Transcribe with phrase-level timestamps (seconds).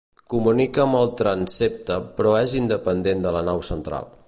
[0.35, 4.13] Comunica amb el transsepte però és independent de la nau central.